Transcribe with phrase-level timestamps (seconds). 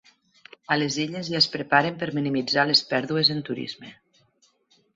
[0.75, 3.95] A les Illes ja es preparen per minimitzar les pèrdues en turisme.